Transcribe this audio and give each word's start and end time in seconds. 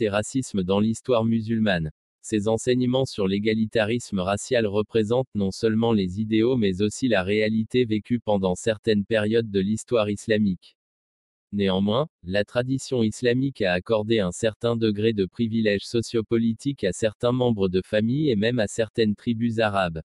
Et 0.00 0.08
racisme 0.08 0.62
dans 0.62 0.80
l'histoire 0.80 1.24
musulmane. 1.24 1.90
Ces 2.22 2.48
enseignements 2.48 3.04
sur 3.04 3.28
l'égalitarisme 3.28 4.20
racial 4.20 4.66
représentent 4.66 5.34
non 5.34 5.50
seulement 5.50 5.92
les 5.92 6.18
idéaux 6.18 6.56
mais 6.56 6.80
aussi 6.80 7.08
la 7.08 7.22
réalité 7.22 7.84
vécue 7.84 8.18
pendant 8.18 8.54
certaines 8.54 9.04
périodes 9.04 9.50
de 9.50 9.60
l'histoire 9.60 10.08
islamique. 10.08 10.76
Néanmoins, 11.52 12.08
la 12.22 12.44
tradition 12.44 13.02
islamique 13.02 13.60
a 13.60 13.74
accordé 13.74 14.18
un 14.18 14.32
certain 14.32 14.76
degré 14.76 15.12
de 15.12 15.26
privilège 15.26 15.84
sociopolitique 15.84 16.82
à 16.82 16.92
certains 16.92 17.32
membres 17.32 17.68
de 17.68 17.82
famille 17.84 18.30
et 18.30 18.36
même 18.36 18.58
à 18.58 18.68
certaines 18.68 19.14
tribus 19.14 19.58
arabes. 19.58 20.00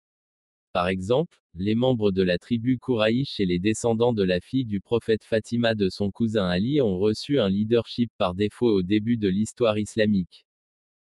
Par 0.73 0.87
exemple, 0.87 1.37
les 1.55 1.75
membres 1.75 2.13
de 2.13 2.23
la 2.23 2.39
tribu 2.39 2.79
Kouraïch 2.79 3.41
et 3.41 3.47
les 3.47 3.59
descendants 3.59 4.13
de 4.13 4.23
la 4.23 4.39
fille 4.39 4.65
du 4.65 4.81
prophète 4.81 5.25
Fatima 5.25 5.75
de 5.75 5.89
son 5.89 6.13
cousin 6.13 6.47
Ali 6.47 6.81
ont 6.81 6.97
reçu 6.97 7.41
un 7.41 7.49
leadership 7.49 8.13
par 8.19 8.37
défaut 8.37 8.71
au 8.71 8.83
début 8.83 9.17
de 9.17 9.27
l'histoire 9.27 9.79
islamique. 9.79 10.47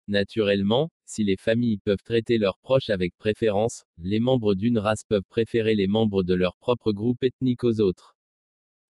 Naturellement, 0.07 0.91
si 1.05 1.23
les 1.23 1.37
familles 1.37 1.79
peuvent 1.79 2.03
traiter 2.03 2.37
leurs 2.37 2.59
proches 2.59 2.91
avec 2.91 3.17
préférence, 3.17 3.83
les 3.97 4.19
membres 4.19 4.53
d'une 4.53 4.77
race 4.77 5.03
peuvent 5.03 5.27
préférer 5.27 5.73
les 5.73 5.87
membres 5.87 6.21
de 6.21 6.35
leur 6.35 6.55
propre 6.57 6.91
groupe 6.91 7.23
ethnique 7.23 7.63
aux 7.63 7.79
autres. 7.79 8.15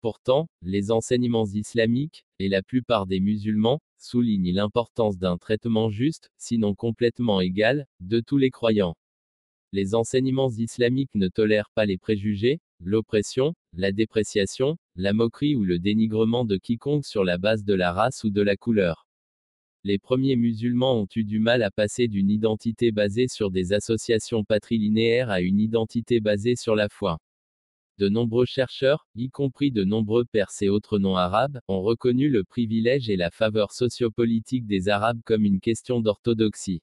Pourtant, 0.00 0.48
les 0.62 0.90
enseignements 0.90 1.46
islamiques, 1.46 2.24
et 2.38 2.48
la 2.48 2.62
plupart 2.62 3.06
des 3.06 3.20
musulmans, 3.20 3.80
soulignent 3.98 4.52
l'importance 4.54 5.18
d'un 5.18 5.36
traitement 5.36 5.90
juste, 5.90 6.30
sinon 6.38 6.74
complètement 6.74 7.42
égal, 7.42 7.86
de 8.00 8.20
tous 8.20 8.38
les 8.38 8.50
croyants. 8.50 8.96
Les 9.74 9.96
enseignements 9.96 10.52
islamiques 10.52 11.16
ne 11.16 11.26
tolèrent 11.26 11.68
pas 11.74 11.84
les 11.84 11.98
préjugés, 11.98 12.60
l'oppression, 12.78 13.54
la 13.72 13.90
dépréciation, 13.90 14.76
la 14.94 15.12
moquerie 15.12 15.56
ou 15.56 15.64
le 15.64 15.80
dénigrement 15.80 16.44
de 16.44 16.58
quiconque 16.58 17.04
sur 17.04 17.24
la 17.24 17.38
base 17.38 17.64
de 17.64 17.74
la 17.74 17.92
race 17.92 18.22
ou 18.22 18.30
de 18.30 18.40
la 18.40 18.56
couleur. 18.56 19.08
Les 19.82 19.98
premiers 19.98 20.36
musulmans 20.36 21.00
ont 21.00 21.08
eu 21.16 21.24
du 21.24 21.40
mal 21.40 21.64
à 21.64 21.72
passer 21.72 22.06
d'une 22.06 22.30
identité 22.30 22.92
basée 22.92 23.26
sur 23.26 23.50
des 23.50 23.72
associations 23.72 24.44
patrilinéaires 24.44 25.28
à 25.28 25.40
une 25.40 25.58
identité 25.58 26.20
basée 26.20 26.54
sur 26.54 26.76
la 26.76 26.88
foi. 26.88 27.18
De 27.98 28.08
nombreux 28.08 28.46
chercheurs, 28.46 29.08
y 29.16 29.28
compris 29.28 29.72
de 29.72 29.82
nombreux 29.82 30.24
Perses 30.24 30.62
et 30.62 30.68
autres 30.68 31.00
non-arabes, 31.00 31.58
ont 31.66 31.82
reconnu 31.82 32.28
le 32.28 32.44
privilège 32.44 33.10
et 33.10 33.16
la 33.16 33.32
faveur 33.32 33.72
sociopolitique 33.72 34.68
des 34.68 34.88
Arabes 34.88 35.20
comme 35.24 35.44
une 35.44 35.58
question 35.58 35.98
d'orthodoxie. 35.98 36.80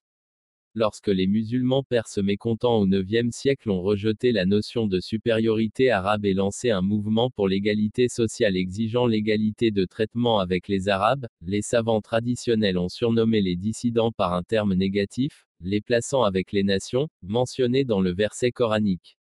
Lorsque 0.73 1.09
les 1.09 1.27
musulmans 1.27 1.83
perses 1.83 2.17
mécontents 2.17 2.79
au 2.79 2.87
IXe 2.87 3.35
siècle 3.35 3.69
ont 3.69 3.81
rejeté 3.81 4.31
la 4.31 4.45
notion 4.45 4.87
de 4.87 5.01
supériorité 5.01 5.91
arabe 5.91 6.23
et 6.23 6.33
lancé 6.33 6.69
un 6.69 6.81
mouvement 6.81 7.29
pour 7.29 7.49
l'égalité 7.49 8.07
sociale 8.07 8.55
exigeant 8.55 9.05
l'égalité 9.05 9.71
de 9.71 9.83
traitement 9.83 10.39
avec 10.39 10.69
les 10.69 10.87
Arabes, 10.87 11.27
les 11.41 11.61
savants 11.61 11.99
traditionnels 11.99 12.77
ont 12.77 12.87
surnommé 12.87 13.41
les 13.41 13.57
dissidents 13.57 14.13
par 14.13 14.33
un 14.33 14.43
terme 14.43 14.73
négatif, 14.73 15.45
les 15.59 15.81
plaçant 15.81 16.23
avec 16.23 16.53
les 16.53 16.63
nations, 16.63 17.09
mentionnés 17.21 17.83
dans 17.83 17.99
le 17.99 18.13
verset 18.13 18.51
coranique. 18.51 19.17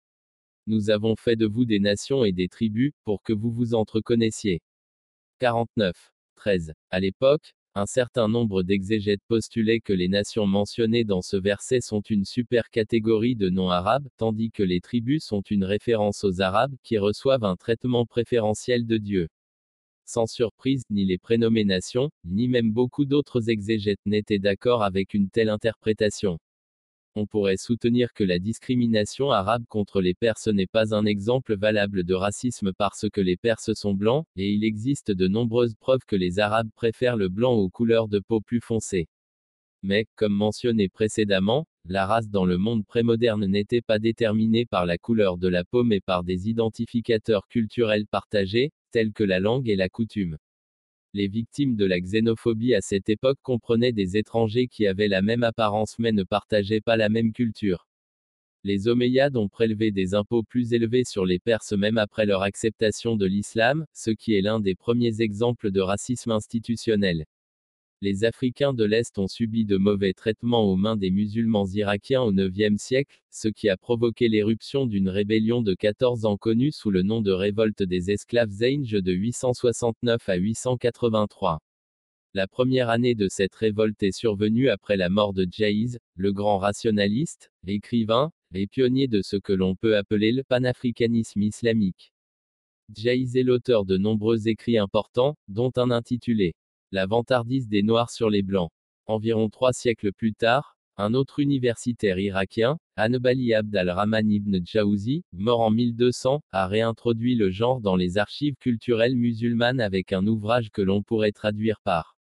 Nous 0.65 0.89
avons 0.89 1.15
fait 1.15 1.35
de 1.35 1.45
vous 1.45 1.65
des 1.65 1.79
nations 1.79 2.25
et 2.25 2.31
des 2.31 2.47
tribus, 2.47 2.91
pour 3.03 3.21
que 3.21 3.33
vous 3.33 3.51
vous 3.51 3.75
entreconnaissiez. 3.75 4.61
49. 5.37 6.11
13. 6.37 6.73
À 6.89 6.99
l'époque, 6.99 7.53
un 7.77 7.85
certain 7.85 8.29
nombre 8.29 8.63
d'exégètes 8.63 9.23
postulaient 9.27 9.81
que 9.81 9.91
les 9.91 10.07
nations 10.07 10.47
mentionnées 10.47 11.03
dans 11.03 11.21
ce 11.21 11.35
verset 11.35 11.81
sont 11.81 11.99
une 11.99 12.23
super 12.23 12.69
catégorie 12.69 13.35
de 13.35 13.49
non-arabes, 13.49 14.07
tandis 14.15 14.49
que 14.49 14.63
les 14.63 14.79
tribus 14.79 15.25
sont 15.25 15.41
une 15.41 15.65
référence 15.65 16.23
aux 16.23 16.39
arabes, 16.39 16.73
qui 16.83 16.97
reçoivent 16.97 17.43
un 17.43 17.57
traitement 17.57 18.05
préférentiel 18.05 18.85
de 18.85 18.97
Dieu. 18.97 19.27
Sans 20.05 20.25
surprise, 20.25 20.83
ni 20.89 21.03
les 21.03 21.17
prénommés 21.17 21.65
nations, 21.65 22.11
ni 22.23 22.47
même 22.47 22.71
beaucoup 22.71 23.03
d'autres 23.03 23.49
exégètes 23.49 23.99
n'étaient 24.05 24.39
d'accord 24.39 24.81
avec 24.81 25.13
une 25.13 25.29
telle 25.29 25.49
interprétation 25.49 26.39
on 27.15 27.25
pourrait 27.25 27.57
soutenir 27.57 28.13
que 28.13 28.23
la 28.23 28.39
discrimination 28.39 29.31
arabe 29.31 29.63
contre 29.69 30.01
les 30.01 30.13
Perses 30.13 30.47
n'est 30.47 30.67
pas 30.67 30.93
un 30.93 31.05
exemple 31.05 31.55
valable 31.55 32.03
de 32.03 32.13
racisme 32.13 32.73
parce 32.73 33.05
que 33.09 33.21
les 33.21 33.37
Perses 33.37 33.73
sont 33.73 33.93
blancs, 33.93 34.25
et 34.35 34.51
il 34.51 34.63
existe 34.65 35.11
de 35.11 35.27
nombreuses 35.27 35.75
preuves 35.75 36.05
que 36.05 36.17
les 36.17 36.39
Arabes 36.39 36.69
préfèrent 36.75 37.17
le 37.17 37.29
blanc 37.29 37.53
aux 37.53 37.69
couleurs 37.69 38.09
de 38.09 38.19
peau 38.19 38.41
plus 38.41 38.59
foncées. 38.59 39.07
Mais, 39.81 40.07
comme 40.15 40.33
mentionné 40.33 40.89
précédemment, 40.89 41.67
la 41.85 42.05
race 42.05 42.29
dans 42.29 42.45
le 42.45 42.57
monde 42.57 42.85
prémoderne 42.85 43.45
n'était 43.45 43.81
pas 43.81 43.99
déterminée 43.99 44.65
par 44.65 44.85
la 44.85 44.97
couleur 44.97 45.37
de 45.37 45.47
la 45.47 45.63
peau 45.63 45.83
mais 45.83 46.01
par 46.01 46.23
des 46.23 46.49
identificateurs 46.49 47.47
culturels 47.47 48.07
partagés, 48.07 48.71
tels 48.91 49.13
que 49.13 49.23
la 49.23 49.39
langue 49.39 49.69
et 49.69 49.75
la 49.75 49.87
coutume. 49.87 50.37
Les 51.17 51.29
victimes 51.29 51.77
de 51.77 51.85
la 51.85 52.01
xénophobie 52.01 52.75
à 52.75 52.81
cette 52.81 53.07
époque 53.07 53.39
comprenaient 53.41 53.93
des 53.93 54.17
étrangers 54.17 54.67
qui 54.67 54.85
avaient 54.85 55.07
la 55.07 55.21
même 55.21 55.43
apparence 55.43 55.97
mais 55.97 56.11
ne 56.11 56.23
partageaient 56.23 56.81
pas 56.81 56.97
la 56.97 57.07
même 57.07 57.31
culture. 57.31 57.87
Les 58.65 58.89
Omeyyades 58.89 59.37
ont 59.37 59.47
prélevé 59.47 59.91
des 59.91 60.13
impôts 60.13 60.43
plus 60.43 60.73
élevés 60.73 61.05
sur 61.05 61.25
les 61.25 61.39
Perses 61.39 61.71
même 61.71 61.97
après 61.97 62.25
leur 62.25 62.41
acceptation 62.41 63.15
de 63.15 63.25
l'islam, 63.25 63.85
ce 63.93 64.11
qui 64.11 64.35
est 64.35 64.41
l'un 64.41 64.59
des 64.59 64.75
premiers 64.75 65.21
exemples 65.21 65.71
de 65.71 65.79
racisme 65.79 66.31
institutionnel 66.31 67.23
les 68.01 68.25
Africains 68.25 68.73
de 68.73 68.83
l'Est 68.83 69.17
ont 69.17 69.27
subi 69.27 69.65
de 69.65 69.77
mauvais 69.77 70.13
traitements 70.13 70.63
aux 70.63 70.75
mains 70.75 70.97
des 70.97 71.11
musulmans 71.11 71.65
irakiens 71.65 72.21
au 72.21 72.31
IXe 72.31 72.81
siècle, 72.81 73.21
ce 73.31 73.47
qui 73.47 73.69
a 73.69 73.77
provoqué 73.77 74.27
l'éruption 74.27 74.85
d'une 74.85 75.07
rébellion 75.07 75.61
de 75.61 75.73
14 75.73 76.25
ans 76.25 76.37
connue 76.37 76.71
sous 76.71 76.91
le 76.91 77.03
nom 77.03 77.21
de 77.21 77.31
révolte 77.31 77.83
des 77.83 78.11
esclaves 78.11 78.49
Zainj 78.49 78.91
de 78.91 79.11
869 79.13 80.27
à 80.27 80.35
883. 80.35 81.59
La 82.33 82.47
première 82.47 82.89
année 82.89 83.15
de 83.15 83.29
cette 83.29 83.55
révolte 83.55 84.03
est 84.03 84.11
survenue 84.11 84.67
après 84.67 84.97
la 84.97 85.09
mort 85.09 85.33
de 85.33 85.47
Jaiz, 85.49 85.97
le 86.15 86.33
grand 86.33 86.57
rationaliste, 86.57 87.49
écrivain, 87.65 88.31
et 88.53 88.67
pionnier 88.67 89.07
de 89.07 89.21
ce 89.21 89.37
que 89.37 89.53
l'on 89.53 89.75
peut 89.75 89.95
appeler 89.95 90.33
le 90.33 90.43
panafricanisme 90.43 91.41
islamique. 91.41 92.11
Jaiz 92.93 93.37
est 93.37 93.43
l'auteur 93.43 93.85
de 93.85 93.97
nombreux 93.97 94.49
écrits 94.49 94.77
importants, 94.77 95.37
dont 95.47 95.71
un 95.77 95.91
intitulé 95.91 96.55
la 96.91 97.05
vantardise 97.05 97.67
des 97.67 97.83
Noirs 97.83 98.11
sur 98.11 98.29
les 98.29 98.41
Blancs. 98.41 98.71
Environ 99.07 99.49
trois 99.49 99.73
siècles 99.73 100.13
plus 100.13 100.33
tard, 100.33 100.75
un 100.97 101.13
autre 101.13 101.39
universitaire 101.39 102.19
irakien, 102.19 102.77
Anbali 102.97 103.53
Abd 103.53 103.75
al-Rahman 103.75 104.31
ibn 104.31 104.59
Djawzi, 104.63 105.23
mort 105.33 105.61
en 105.61 105.71
1200, 105.71 106.41
a 106.51 106.67
réintroduit 106.67 107.35
le 107.35 107.49
genre 107.49 107.81
dans 107.81 107.95
les 107.95 108.17
archives 108.17 108.55
culturelles 108.59 109.15
musulmanes 109.15 109.81
avec 109.81 110.13
un 110.13 110.25
ouvrage 110.25 110.69
que 110.71 110.81
l'on 110.81 111.03
pourrait 111.03 111.33
traduire 111.33 111.81
par 111.83 112.15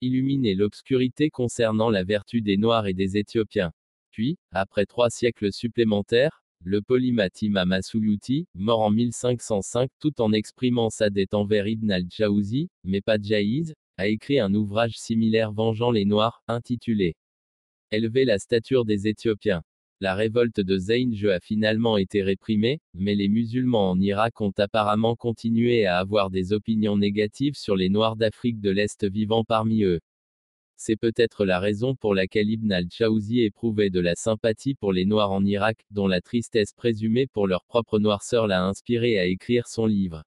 Illuminer 0.00 0.56
l'obscurité 0.56 1.30
concernant 1.30 1.88
la 1.88 2.02
vertu 2.02 2.42
des 2.42 2.56
Noirs 2.56 2.88
et 2.88 2.92
des 2.92 3.16
Éthiopiens. 3.16 3.72
Puis, 4.10 4.36
après 4.50 4.84
trois 4.84 5.10
siècles 5.10 5.52
supplémentaires, 5.52 6.42
le 6.64 6.82
polymath 6.82 7.40
Imam 7.40 7.72
mort 8.54 8.80
en 8.80 8.90
1505 8.90 9.90
tout 10.00 10.20
en 10.20 10.32
exprimant 10.32 10.90
sa 10.90 11.08
dette 11.08 11.34
envers 11.34 11.68
Ibn 11.68 11.92
al-Jawzi, 11.92 12.68
mais 12.82 13.00
pas 13.00 13.18
Jaiz, 13.22 13.74
a 14.02 14.08
écrit 14.08 14.40
un 14.40 14.52
ouvrage 14.52 14.96
similaire 14.96 15.52
vengeant 15.52 15.92
les 15.92 16.04
Noirs, 16.04 16.42
intitulé 16.48 17.14
Élever 17.92 18.24
la 18.24 18.40
stature 18.40 18.84
des 18.84 19.06
Éthiopiens. 19.06 19.62
La 20.00 20.16
révolte 20.16 20.58
de 20.58 20.76
Zainj 20.76 21.24
a 21.26 21.38
finalement 21.38 21.96
été 21.98 22.20
réprimée, 22.24 22.80
mais 22.94 23.14
les 23.14 23.28
musulmans 23.28 23.92
en 23.92 24.00
Irak 24.00 24.40
ont 24.40 24.52
apparemment 24.58 25.14
continué 25.14 25.86
à 25.86 25.98
avoir 25.98 26.30
des 26.30 26.52
opinions 26.52 26.96
négatives 26.96 27.54
sur 27.54 27.76
les 27.76 27.90
Noirs 27.90 28.16
d'Afrique 28.16 28.60
de 28.60 28.70
l'Est 28.70 29.08
vivant 29.08 29.44
parmi 29.44 29.84
eux. 29.84 30.00
C'est 30.76 30.96
peut-être 30.96 31.44
la 31.44 31.60
raison 31.60 31.94
pour 31.94 32.12
laquelle 32.12 32.50
Ibn 32.50 32.72
al-Jawzi 32.72 33.42
éprouvait 33.42 33.90
de 33.90 34.00
la 34.00 34.16
sympathie 34.16 34.74
pour 34.74 34.92
les 34.92 35.04
Noirs 35.04 35.30
en 35.30 35.44
Irak, 35.44 35.78
dont 35.92 36.08
la 36.08 36.20
tristesse 36.20 36.72
présumée 36.72 37.28
pour 37.28 37.46
leur 37.46 37.64
propre 37.66 38.00
noirceur 38.00 38.48
l'a 38.48 38.64
inspiré 38.64 39.16
à 39.20 39.26
écrire 39.26 39.68
son 39.68 39.86
livre. 39.86 40.24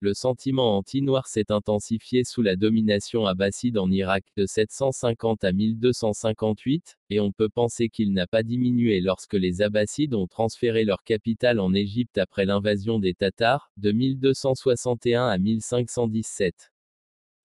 Le 0.00 0.14
sentiment 0.14 0.76
anti-noir 0.76 1.26
s'est 1.26 1.50
intensifié 1.50 2.22
sous 2.22 2.40
la 2.40 2.54
domination 2.54 3.26
abbasside 3.26 3.78
en 3.78 3.90
Irak 3.90 4.24
de 4.36 4.46
750 4.46 5.42
à 5.42 5.52
1258, 5.52 6.96
et 7.10 7.18
on 7.18 7.32
peut 7.32 7.48
penser 7.48 7.88
qu'il 7.88 8.12
n'a 8.12 8.28
pas 8.28 8.44
diminué 8.44 9.00
lorsque 9.00 9.34
les 9.34 9.60
abbassides 9.60 10.14
ont 10.14 10.28
transféré 10.28 10.84
leur 10.84 11.02
capitale 11.02 11.58
en 11.58 11.74
Égypte 11.74 12.16
après 12.16 12.44
l'invasion 12.44 13.00
des 13.00 13.14
Tatars, 13.14 13.72
de 13.76 13.90
1261 13.90 15.26
à 15.26 15.36
1517. 15.36 16.70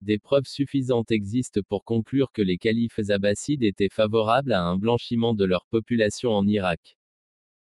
Des 0.00 0.19
preuves 0.19 0.47
suffisantes 0.47 1.12
existent 1.12 1.61
pour 1.69 1.85
conclure 1.85 2.32
que 2.32 2.43
les 2.43 2.58
califes 2.58 2.99
abbassides 3.11 3.62
étaient 3.62 3.88
favorables 3.88 4.55
à 4.55 4.64
un 4.64 4.76
blanchiment 4.76 5.35
de 5.35 5.44
leur 5.44 5.67
population 5.67 6.32
en 6.32 6.44
Irak 6.49 6.97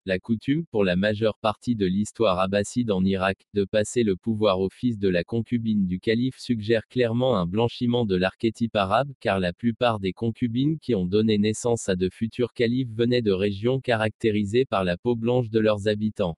la 0.06 0.18
coutume, 0.18 0.66
pour 0.66 0.84
la 0.84 0.96
majeure 0.96 1.38
partie 1.38 1.74
de 1.74 1.86
l'histoire 1.86 2.38
abbasside 2.38 2.90
en 2.90 3.04
Irak, 3.04 3.46
de 3.54 3.64
passer 3.64 4.02
le 4.02 4.16
pouvoir 4.16 4.60
au 4.60 4.68
fils 4.68 4.98
de 4.98 5.08
la 5.08 5.24
concubine 5.24 5.86
du 5.86 6.00
calife 6.00 6.38
suggère 6.38 6.86
clairement 6.88 7.36
un 7.36 7.46
blanchiment 7.46 8.04
de 8.04 8.16
l'archétype 8.16 8.76
arabe, 8.76 9.12
car 9.20 9.40
la 9.40 9.52
plupart 9.52 10.00
des 10.00 10.12
concubines 10.12 10.78
qui 10.78 10.94
ont 10.94 11.06
donné 11.06 11.38
naissance 11.38 11.88
à 11.88 11.96
de 11.96 12.10
futurs 12.10 12.52
califes 12.52 12.90
venaient 12.90 13.22
de 13.22 13.32
régions 13.32 13.80
caractérisées 13.80 14.66
par 14.66 14.84
la 14.84 14.96
peau 14.96 15.16
blanche 15.16 15.48
de 15.48 15.60
leurs 15.60 15.88
habitants. 15.88 16.36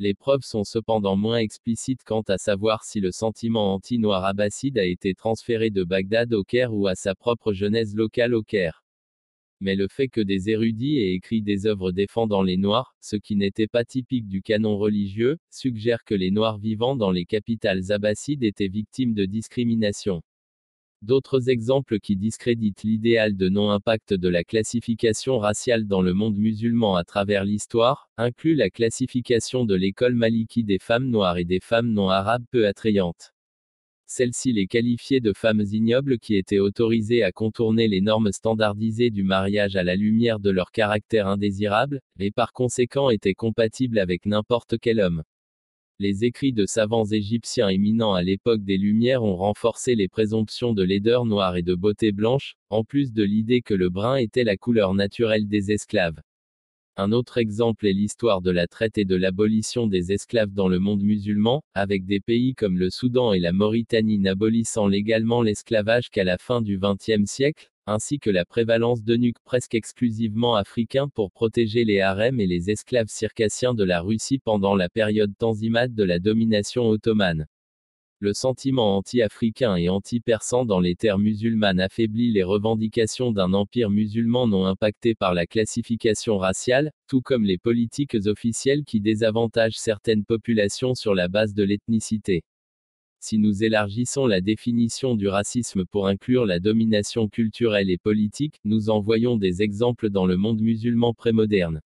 Les 0.00 0.14
preuves 0.14 0.44
sont 0.44 0.64
cependant 0.64 1.14
moins 1.14 1.38
explicites 1.38 2.04
quant 2.04 2.22
à 2.22 2.38
savoir 2.38 2.84
si 2.84 3.00
le 3.00 3.12
sentiment 3.12 3.74
anti-noir 3.74 4.24
abbasside 4.24 4.78
a 4.78 4.84
été 4.84 5.14
transféré 5.14 5.70
de 5.70 5.84
Bagdad 5.84 6.32
au 6.32 6.42
Caire 6.42 6.74
ou 6.74 6.86
à 6.86 6.94
sa 6.94 7.14
propre 7.14 7.52
genèse 7.52 7.94
locale 7.94 8.34
au 8.34 8.42
Caire. 8.42 8.82
Mais 9.60 9.76
le 9.76 9.88
fait 9.88 10.08
que 10.08 10.20
des 10.20 10.48
érudits 10.48 10.98
aient 10.98 11.14
écrit 11.14 11.42
des 11.42 11.66
œuvres 11.66 11.92
défendant 11.92 12.42
les 12.42 12.56
Noirs, 12.56 12.94
ce 13.00 13.16
qui 13.16 13.36
n'était 13.36 13.66
pas 13.66 13.84
typique 13.84 14.26
du 14.26 14.40
canon 14.40 14.78
religieux, 14.78 15.38
suggère 15.50 16.04
que 16.04 16.14
les 16.14 16.30
Noirs 16.30 16.58
vivant 16.58 16.96
dans 16.96 17.10
les 17.10 17.26
capitales 17.26 17.92
abbassides 17.92 18.42
étaient 18.42 18.68
victimes 18.68 19.12
de 19.12 19.26
discrimination. 19.26 20.22
D'autres 21.02 21.48
exemples 21.48 21.98
qui 21.98 22.14
discréditent 22.14 22.82
l'idéal 22.82 23.34
de 23.34 23.48
non-impact 23.48 24.12
de 24.12 24.28
la 24.28 24.44
classification 24.44 25.38
raciale 25.38 25.86
dans 25.86 26.02
le 26.02 26.12
monde 26.12 26.36
musulman 26.36 26.94
à 26.96 27.04
travers 27.04 27.44
l'histoire, 27.44 28.10
incluent 28.18 28.54
la 28.54 28.68
classification 28.68 29.64
de 29.64 29.74
l'école 29.74 30.14
maliki 30.14 30.62
des 30.62 30.78
femmes 30.78 31.08
noires 31.08 31.38
et 31.38 31.46
des 31.46 31.60
femmes 31.60 31.92
non 31.92 32.10
arabes 32.10 32.44
peu 32.50 32.66
attrayantes. 32.66 33.32
Celle-ci 34.12 34.52
les 34.52 34.66
qualifiait 34.66 35.20
de 35.20 35.32
femmes 35.32 35.62
ignobles 35.70 36.18
qui 36.18 36.34
étaient 36.34 36.58
autorisées 36.58 37.22
à 37.22 37.30
contourner 37.30 37.86
les 37.86 38.00
normes 38.00 38.32
standardisées 38.32 39.10
du 39.10 39.22
mariage 39.22 39.76
à 39.76 39.84
la 39.84 39.94
lumière 39.94 40.40
de 40.40 40.50
leur 40.50 40.72
caractère 40.72 41.28
indésirable, 41.28 42.00
et 42.18 42.32
par 42.32 42.52
conséquent 42.52 43.10
étaient 43.10 43.34
compatibles 43.34 44.00
avec 44.00 44.26
n'importe 44.26 44.78
quel 44.80 44.98
homme. 44.98 45.22
Les 46.00 46.24
écrits 46.24 46.52
de 46.52 46.66
savants 46.66 47.04
égyptiens 47.04 47.68
éminents 47.68 48.14
à 48.14 48.24
l'époque 48.24 48.64
des 48.64 48.78
Lumières 48.78 49.22
ont 49.22 49.36
renforcé 49.36 49.94
les 49.94 50.08
présomptions 50.08 50.72
de 50.72 50.82
laideur 50.82 51.24
noire 51.24 51.56
et 51.56 51.62
de 51.62 51.76
beauté 51.76 52.10
blanche, 52.10 52.56
en 52.68 52.82
plus 52.82 53.12
de 53.12 53.22
l'idée 53.22 53.62
que 53.62 53.74
le 53.74 53.90
brun 53.90 54.16
était 54.16 54.42
la 54.42 54.56
couleur 54.56 54.92
naturelle 54.92 55.46
des 55.46 55.70
esclaves. 55.70 56.20
Un 57.02 57.12
autre 57.12 57.38
exemple 57.38 57.86
est 57.86 57.94
l'histoire 57.94 58.42
de 58.42 58.50
la 58.50 58.66
traite 58.66 58.98
et 58.98 59.06
de 59.06 59.16
l'abolition 59.16 59.86
des 59.86 60.12
esclaves 60.12 60.52
dans 60.52 60.68
le 60.68 60.78
monde 60.78 61.00
musulman, 61.00 61.62
avec 61.72 62.04
des 62.04 62.20
pays 62.20 62.54
comme 62.54 62.76
le 62.76 62.90
Soudan 62.90 63.32
et 63.32 63.38
la 63.38 63.52
Mauritanie 63.52 64.18
n'abolissant 64.18 64.86
légalement 64.86 65.40
l'esclavage 65.40 66.10
qu'à 66.10 66.24
la 66.24 66.36
fin 66.36 66.60
du 66.60 66.78
XXe 66.78 67.24
siècle, 67.24 67.70
ainsi 67.86 68.18
que 68.18 68.28
la 68.28 68.44
prévalence 68.44 69.02
d'eunuques 69.02 69.40
presque 69.46 69.74
exclusivement 69.74 70.56
africains 70.56 71.08
pour 71.08 71.30
protéger 71.30 71.84
les 71.84 72.02
harems 72.02 72.38
et 72.38 72.46
les 72.46 72.68
esclaves 72.68 73.08
circassiens 73.08 73.72
de 73.72 73.84
la 73.84 74.02
Russie 74.02 74.38
pendant 74.38 74.74
la 74.74 74.90
période 74.90 75.32
tanzimate 75.38 75.94
de 75.94 76.04
la 76.04 76.18
domination 76.18 76.86
ottomane. 76.86 77.46
Le 78.22 78.34
sentiment 78.34 78.98
anti-africain 78.98 79.76
et 79.76 79.88
anti-persan 79.88 80.66
dans 80.66 80.78
les 80.78 80.94
terres 80.94 81.18
musulmanes 81.18 81.80
affaiblit 81.80 82.30
les 82.30 82.42
revendications 82.42 83.32
d'un 83.32 83.54
empire 83.54 83.88
musulman 83.88 84.46
non 84.46 84.66
impacté 84.66 85.14
par 85.14 85.32
la 85.32 85.46
classification 85.46 86.36
raciale, 86.36 86.92
tout 87.06 87.22
comme 87.22 87.44
les 87.44 87.56
politiques 87.56 88.18
officielles 88.26 88.84
qui 88.84 89.00
désavantagent 89.00 89.78
certaines 89.78 90.26
populations 90.26 90.94
sur 90.94 91.14
la 91.14 91.28
base 91.28 91.54
de 91.54 91.62
l'ethnicité. 91.62 92.44
Si 93.20 93.38
nous 93.38 93.64
élargissons 93.64 94.26
la 94.26 94.42
définition 94.42 95.14
du 95.14 95.26
racisme 95.26 95.86
pour 95.86 96.06
inclure 96.06 96.44
la 96.44 96.60
domination 96.60 97.26
culturelle 97.26 97.88
et 97.88 97.96
politique, 97.96 98.60
nous 98.64 98.90
en 98.90 99.00
voyons 99.00 99.38
des 99.38 99.62
exemples 99.62 100.10
dans 100.10 100.26
le 100.26 100.36
monde 100.36 100.60
musulman 100.60 101.14
prémoderne. 101.14 101.80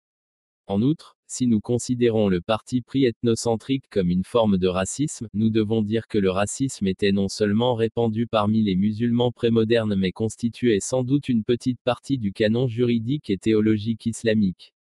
En 0.65 0.81
outre, 0.81 1.15
si 1.33 1.47
nous 1.47 1.61
considérons 1.61 2.29
le 2.29 2.41
parti 2.41 2.81
pris 2.81 3.05
ethnocentrique 3.05 3.85
comme 3.89 4.11
une 4.11 4.23
forme 4.23 4.59
de 4.59 4.67
racisme, 4.67 5.27
nous 5.33 5.49
devons 5.49 5.81
dire 5.81 6.07
que 6.07 6.19
le 6.19 6.29
racisme 6.29 6.85
était 6.85 7.11
non 7.11 7.27
seulement 7.27 7.73
répandu 7.73 8.27
parmi 8.27 8.61
les 8.61 8.75
musulmans 8.75 9.31
prémodernes 9.31 9.95
mais 9.95 10.11
constituait 10.11 10.79
sans 10.79 11.03
doute 11.03 11.29
une 11.29 11.43
petite 11.43 11.81
partie 11.81 12.19
du 12.19 12.33
canon 12.33 12.67
juridique 12.67 13.31
et 13.31 13.39
théologique 13.39 14.05
islamique. 14.05 14.75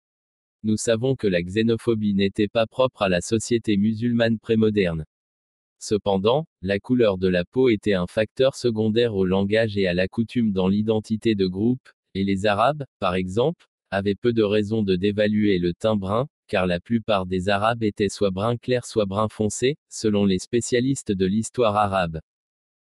Nous 0.62 0.78
savons 0.78 1.16
que 1.16 1.26
la 1.26 1.42
xénophobie 1.42 2.14
n'était 2.14 2.48
pas 2.48 2.66
propre 2.66 3.02
à 3.02 3.10
la 3.10 3.20
société 3.20 3.76
musulmane 3.76 4.38
prémoderne. 4.38 5.04
Cependant, 5.78 6.46
la 6.62 6.80
couleur 6.80 7.18
de 7.18 7.28
la 7.28 7.44
peau 7.44 7.68
était 7.68 7.92
un 7.92 8.06
facteur 8.06 8.54
secondaire 8.54 9.14
au 9.14 9.26
langage 9.26 9.76
et 9.76 9.86
à 9.86 9.92
la 9.92 10.08
coutume 10.08 10.52
dans 10.52 10.68
l'identité 10.68 11.34
de 11.34 11.46
groupe, 11.46 11.86
et 12.14 12.24
les 12.24 12.46
Arabes, 12.46 12.84
par 13.00 13.16
exemple, 13.16 13.68
avaient 13.90 14.14
peu 14.14 14.32
de 14.32 14.42
raisons 14.42 14.82
de 14.82 14.96
dévaluer 14.96 15.58
le 15.58 15.74
teint 15.74 15.96
brun, 15.96 16.26
car 16.48 16.66
la 16.66 16.80
plupart 16.80 17.26
des 17.26 17.48
Arabes 17.48 17.84
étaient 17.84 18.08
soit 18.08 18.32
brun 18.32 18.56
clair 18.56 18.84
soit 18.84 19.06
brun 19.06 19.28
foncé, 19.28 19.76
selon 19.88 20.24
les 20.24 20.40
spécialistes 20.40 21.12
de 21.12 21.26
l'histoire 21.26 21.76
arabe. 21.76 22.20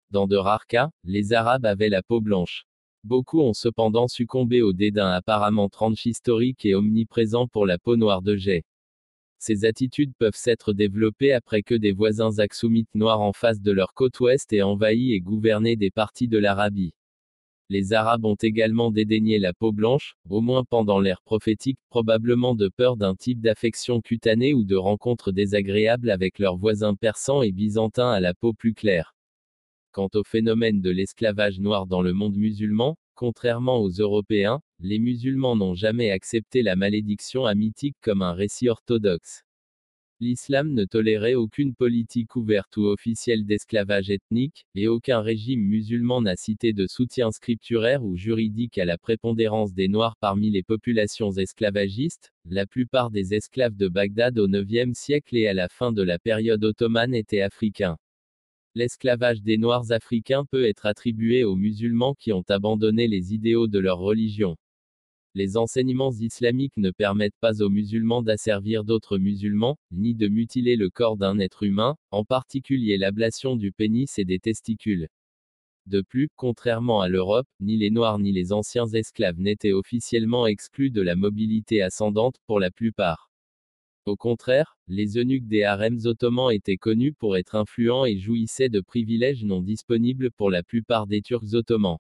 Dans 0.10 0.26
de 0.26 0.38
rares 0.38 0.66
cas, 0.66 0.90
les 1.04 1.34
Arabes 1.34 1.66
avaient 1.66 1.90
la 1.90 2.02
peau 2.02 2.22
blanche. 2.22 2.66
Beaucoup 3.04 3.42
ont 3.42 3.54
cependant 3.54 4.08
succombé 4.08 4.62
au 4.62 4.74
dédain 4.74 5.12
apparemment 5.12 5.70
transhistorique 5.70 6.66
et 6.66 6.74
omniprésent 6.74 7.48
pour 7.48 7.66
la 7.68 7.78
peau 7.78 7.96
noire 7.96 8.22
de 8.22 8.36
jet. 8.36 8.66
Ces 9.38 9.64
attitudes 9.64 10.14
peuvent 10.18 10.36
s'être 10.36 10.74
développées 10.74 11.32
après 11.32 11.62
que 11.62 11.76
des 11.76 11.94
voisins 11.94 12.40
axoumites 12.40 12.94
noirs 12.96 13.22
en 13.22 13.32
face 13.32 13.62
de 13.62 13.72
leur 13.72 13.94
côte 13.94 14.20
ouest 14.20 14.52
aient 14.52 14.64
envahi 14.64 15.14
et 15.14 15.22
gouverné 15.22 15.78
des 15.78 15.92
parties 15.92 16.28
de 16.28 16.38
l'Arabie. 16.38 16.94
Les 17.70 17.94
Arabes 17.94 18.26
ont 18.26 18.36
également 18.36 18.92
dédaigné 18.92 19.40
la 19.40 19.54
peau 19.54 19.72
blanche, 19.72 20.16
au 20.30 20.42
moins 20.42 20.64
pendant 20.64 21.00
l'ère 21.00 21.22
prophétique, 21.22 21.80
probablement 21.90 22.56
de 22.56 22.68
peur 22.68 22.98
d'un 22.98 23.16
type 23.16 23.42
d'affection 23.42 24.02
cutanée 24.02 24.54
ou 24.54 24.64
de 24.64 24.76
rencontres 24.76 25.32
désagréables 25.32 26.10
avec 26.10 26.40
leurs 26.40 26.58
voisins 26.58 26.96
persans 26.96 27.42
et 27.42 27.52
byzantins 27.52 28.12
à 28.12 28.20
la 28.20 28.34
peau 28.34 28.54
plus 28.54 28.74
claire. 28.74 29.16
Quant 29.92 30.10
au 30.16 30.24
phénomène 30.24 30.82
de 30.82 30.90
l'esclavage 30.90 31.60
noir 31.60 31.88
dans 31.88 32.02
le 32.02 32.14
monde 32.14 32.36
musulman, 32.36 32.98
Contrairement 33.20 33.82
aux 33.82 33.90
Européens, 33.90 34.62
les 34.80 34.98
musulmans 34.98 35.58
n'ont 35.58 35.76
jamais 35.76 36.10
accepté 36.10 36.62
la 36.62 36.78
malédiction 36.78 37.46
hamitique 37.46 37.98
comme 38.00 38.22
un 38.22 38.32
récit 38.32 38.70
orthodoxe. 38.70 39.44
L'islam 40.22 40.74
ne 40.74 40.84
tolérait 40.84 41.36
aucune 41.36 41.74
politique 41.74 42.36
ouverte 42.36 42.76
ou 42.76 42.88
officielle 42.88 43.46
d'esclavage 43.46 44.10
ethnique, 44.10 44.66
et 44.76 44.90
aucun 44.90 45.22
régime 45.22 45.62
musulman 45.62 46.22
n'a 46.22 46.36
cité 46.36 46.74
de 46.74 46.88
soutien 46.88 47.32
scripturaire 47.32 48.04
ou 48.04 48.18
juridique 48.18 48.78
à 48.78 48.84
la 48.84 48.98
prépondérance 48.98 49.74
des 49.74 49.88
Noirs 49.88 50.18
parmi 50.20 50.50
les 50.50 50.62
populations 50.62 51.32
esclavagistes. 51.32 52.34
La 52.44 52.66
plupart 52.66 53.12
des 53.12 53.34
esclaves 53.34 53.78
de 53.78 53.88
Bagdad 53.88 54.38
au 54.40 54.50
IXe 54.50 54.92
siècle 54.92 55.38
et 55.38 55.48
à 55.48 55.54
la 55.54 55.70
fin 55.70 55.94
de 55.94 56.04
la 56.04 56.20
période 56.20 56.66
ottomane 56.66 57.14
étaient 57.14 57.40
africains. 57.40 57.98
L'esclavage 58.76 59.42
des 59.42 59.58
Noirs 59.58 59.94
africains 59.94 60.44
peut 60.44 60.66
être 60.66 60.86
attribué 60.86 61.46
aux 61.46 61.56
musulmans 61.56 62.14
qui 62.14 62.34
ont 62.34 62.44
abandonné 62.50 63.08
les 63.08 63.34
idéaux 63.34 63.68
de 63.68 63.80
leur 63.80 64.00
religion. 64.00 64.58
Les 65.36 65.58
enseignements 65.58 66.12
islamiques 66.12 66.76
ne 66.78 66.90
permettent 66.90 67.38
pas 67.40 67.62
aux 67.62 67.70
musulmans 67.70 68.24
d'asservir 68.24 68.84
d'autres 68.84 69.20
musulmans, 69.20 69.78
ni 69.92 70.16
de 70.16 70.28
mutiler 70.28 70.76
le 70.76 70.90
corps 70.90 71.18
d'un 71.18 71.38
être 71.38 71.62
humain, 71.62 71.98
en 72.10 72.26
particulier 72.26 72.98
l'ablation 72.98 73.56
du 73.56 73.72
pénis 73.72 74.18
et 74.18 74.26
des 74.26 74.40
testicules. 74.40 75.08
De 75.86 76.02
plus, 76.02 76.30
contrairement 76.36 77.02
à 77.02 77.10
l'Europe, 77.10 77.48
ni 77.60 77.78
les 77.78 77.92
Noirs 77.92 78.18
ni 78.18 78.32
les 78.32 78.52
anciens 78.54 78.88
esclaves 78.88 79.40
n'étaient 79.40 79.72
officiellement 79.72 80.48
exclus 80.48 80.90
de 80.90 81.02
la 81.02 81.16
mobilité 81.16 81.84
ascendante, 81.84 82.40
pour 82.48 82.60
la 82.60 82.72
plupart. 82.72 83.30
Au 84.06 84.16
contraire, 84.16 84.78
les 84.88 85.20
eunuques 85.20 85.48
des 85.48 85.64
harems 85.64 86.06
ottomans 86.06 86.52
étaient 86.52 86.78
connus 86.78 87.14
pour 87.14 87.38
être 87.38 87.54
influents 87.54 88.06
et 88.06 88.18
jouissaient 88.18 88.70
de 88.70 88.82
privilèges 88.82 89.44
non 89.44 89.62
disponibles 89.62 90.32
pour 90.32 90.50
la 90.50 90.64
plupart 90.64 91.06
des 91.06 91.22
Turcs 91.22 91.54
ottomans. 91.54 92.00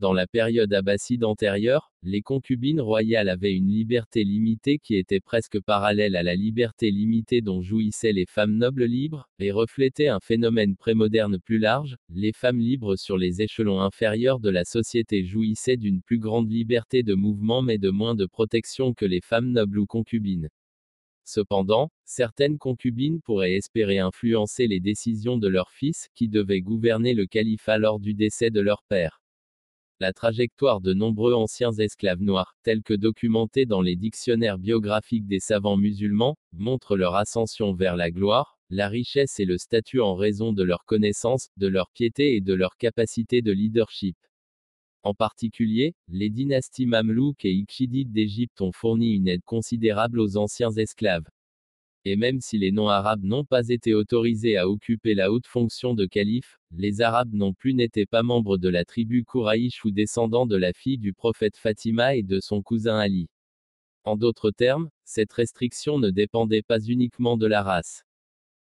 Dans 0.00 0.12
la 0.12 0.28
période 0.28 0.72
abbasside 0.72 1.24
antérieure, 1.24 1.90
les 2.04 2.22
concubines 2.22 2.80
royales 2.80 3.28
avaient 3.28 3.56
une 3.56 3.72
liberté 3.72 4.22
limitée 4.22 4.78
qui 4.78 4.94
était 4.94 5.18
presque 5.18 5.60
parallèle 5.60 6.14
à 6.14 6.22
la 6.22 6.36
liberté 6.36 6.92
limitée 6.92 7.40
dont 7.40 7.62
jouissaient 7.62 8.12
les 8.12 8.24
femmes 8.24 8.56
nobles 8.56 8.84
libres, 8.84 9.28
et 9.40 9.50
reflétait 9.50 10.06
un 10.06 10.20
phénomène 10.20 10.76
prémoderne 10.76 11.40
plus 11.40 11.58
large, 11.58 11.96
les 12.10 12.32
femmes 12.32 12.60
libres 12.60 12.94
sur 12.94 13.18
les 13.18 13.42
échelons 13.42 13.80
inférieurs 13.80 14.38
de 14.38 14.50
la 14.50 14.64
société 14.64 15.24
jouissaient 15.24 15.76
d'une 15.76 16.00
plus 16.00 16.20
grande 16.20 16.48
liberté 16.48 17.02
de 17.02 17.14
mouvement 17.14 17.60
mais 17.60 17.78
de 17.78 17.90
moins 17.90 18.14
de 18.14 18.26
protection 18.26 18.94
que 18.94 19.04
les 19.04 19.20
femmes 19.20 19.50
nobles 19.50 19.80
ou 19.80 19.86
concubines. 19.86 20.48
Cependant, 21.24 21.90
certaines 22.04 22.58
concubines 22.58 23.20
pourraient 23.20 23.54
espérer 23.54 23.98
influencer 23.98 24.68
les 24.68 24.78
décisions 24.78 25.38
de 25.38 25.48
leur 25.48 25.72
fils, 25.72 26.08
qui 26.14 26.28
devait 26.28 26.60
gouverner 26.60 27.14
le 27.14 27.26
califat 27.26 27.78
lors 27.78 27.98
du 27.98 28.14
décès 28.14 28.50
de 28.50 28.60
leur 28.60 28.84
père. 28.88 29.20
La 30.00 30.12
trajectoire 30.12 30.80
de 30.80 30.94
nombreux 30.94 31.34
anciens 31.34 31.72
esclaves 31.72 32.22
noirs, 32.22 32.54
tels 32.62 32.84
que 32.84 32.94
documentés 32.94 33.66
dans 33.66 33.80
les 33.80 33.96
dictionnaires 33.96 34.56
biographiques 34.56 35.26
des 35.26 35.40
savants 35.40 35.76
musulmans, 35.76 36.36
montre 36.52 36.96
leur 36.96 37.16
ascension 37.16 37.74
vers 37.74 37.96
la 37.96 38.12
gloire, 38.12 38.60
la 38.70 38.88
richesse 38.88 39.40
et 39.40 39.44
le 39.44 39.58
statut 39.58 40.00
en 40.00 40.14
raison 40.14 40.52
de 40.52 40.62
leur 40.62 40.84
connaissance, 40.84 41.48
de 41.56 41.66
leur 41.66 41.90
piété 41.90 42.36
et 42.36 42.40
de 42.40 42.54
leur 42.54 42.76
capacité 42.76 43.42
de 43.42 43.50
leadership. 43.50 44.16
En 45.02 45.14
particulier, 45.14 45.96
les 46.06 46.30
dynasties 46.30 46.86
mamelouques 46.86 47.44
et 47.44 47.52
ikhchidites 47.52 48.12
d'Égypte 48.12 48.60
ont 48.60 48.72
fourni 48.72 49.14
une 49.14 49.26
aide 49.26 49.44
considérable 49.44 50.20
aux 50.20 50.36
anciens 50.36 50.70
esclaves. 50.70 51.28
Et 52.04 52.16
même 52.16 52.40
si 52.40 52.58
les 52.58 52.72
non-arabes 52.72 53.24
n'ont 53.24 53.44
pas 53.44 53.68
été 53.68 53.94
autorisés 53.94 54.56
à 54.56 54.68
occuper 54.68 55.14
la 55.14 55.30
haute 55.32 55.46
fonction 55.46 55.94
de 55.94 56.06
calife, 56.06 56.58
les 56.70 57.00
arabes 57.00 57.34
non 57.34 57.52
plus 57.52 57.74
n'étaient 57.74 58.06
pas 58.06 58.22
membres 58.22 58.56
de 58.56 58.68
la 58.68 58.84
tribu 58.84 59.24
Kouraïch 59.24 59.84
ou 59.84 59.90
descendants 59.90 60.46
de 60.46 60.56
la 60.56 60.72
fille 60.72 60.98
du 60.98 61.12
prophète 61.12 61.56
Fatima 61.56 62.14
et 62.14 62.22
de 62.22 62.40
son 62.40 62.62
cousin 62.62 62.98
Ali. 62.98 63.28
En 64.04 64.16
d'autres 64.16 64.50
termes, 64.50 64.88
cette 65.04 65.32
restriction 65.32 65.98
ne 65.98 66.10
dépendait 66.10 66.62
pas 66.62 66.80
uniquement 66.80 67.36
de 67.36 67.46
la 67.46 67.62
race. 67.62 68.04